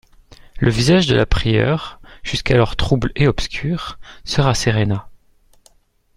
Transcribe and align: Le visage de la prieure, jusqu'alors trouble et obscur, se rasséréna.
Le 0.57 0.71
visage 0.71 1.05
de 1.05 1.13
la 1.15 1.27
prieure, 1.27 2.01
jusqu'alors 2.23 2.75
trouble 2.75 3.11
et 3.15 3.27
obscur, 3.27 3.99
se 4.25 4.41
rasséréna. 4.41 5.07